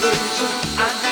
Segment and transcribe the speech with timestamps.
[0.00, 0.48] loser.
[0.78, 1.09] I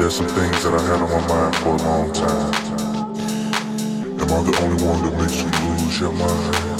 [0.00, 2.54] There's some things that I had on my mind for a long time.
[4.18, 6.79] Am I the only one that makes you lose your mind?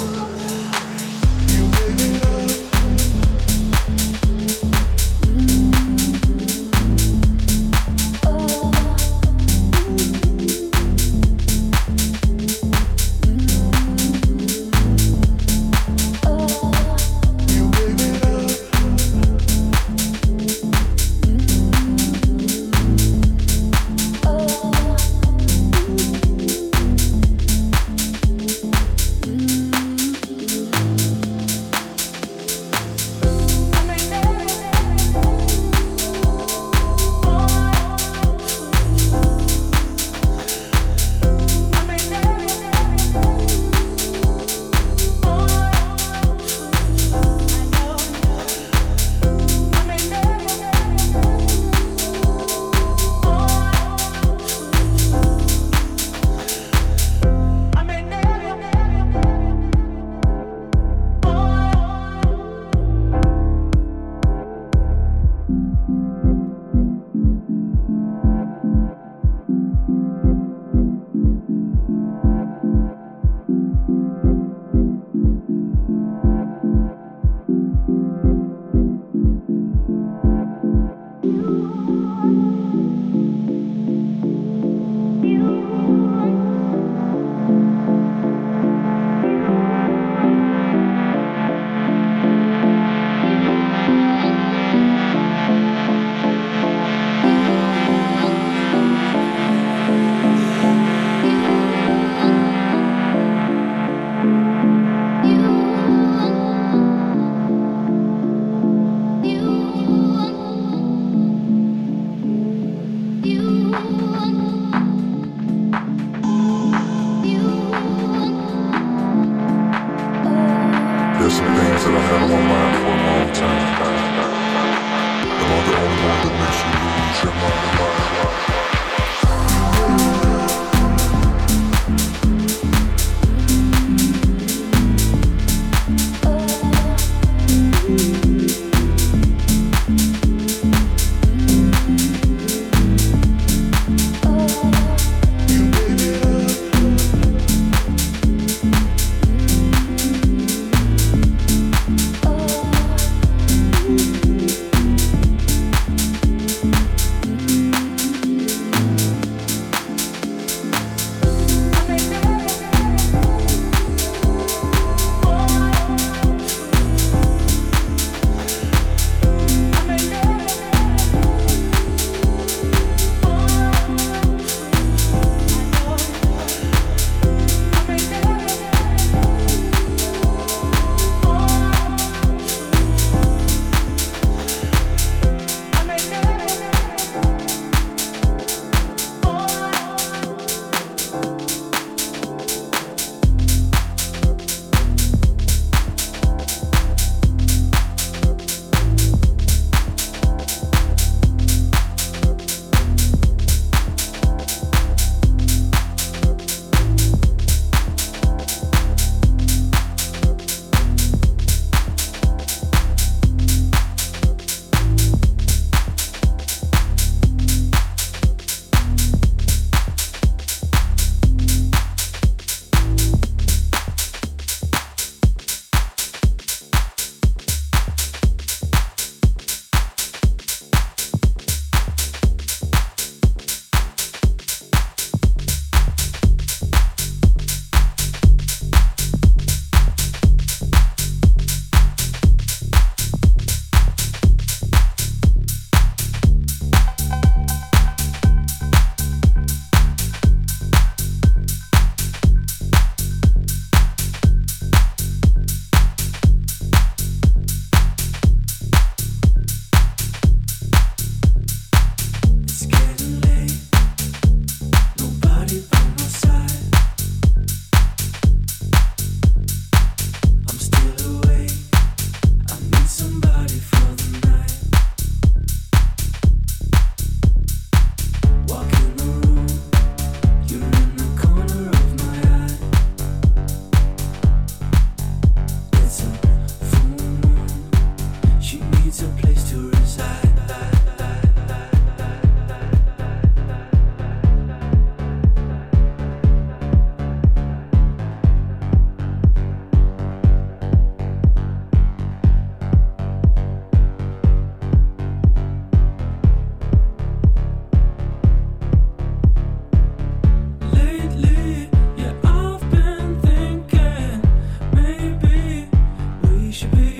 [316.60, 316.99] should be